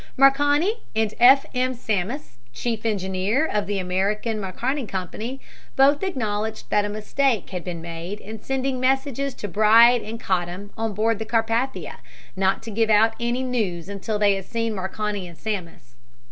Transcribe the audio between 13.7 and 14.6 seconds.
until they had